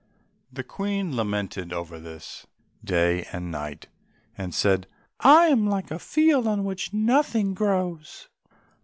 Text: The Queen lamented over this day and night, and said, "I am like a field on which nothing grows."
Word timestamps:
The 0.51 0.63
Queen 0.63 1.15
lamented 1.15 1.71
over 1.71 1.99
this 1.99 2.47
day 2.83 3.25
and 3.31 3.51
night, 3.51 3.85
and 4.35 4.51
said, 4.51 4.87
"I 5.19 5.45
am 5.49 5.67
like 5.67 5.91
a 5.91 5.99
field 5.99 6.47
on 6.47 6.63
which 6.65 6.91
nothing 6.91 7.53
grows." 7.53 8.27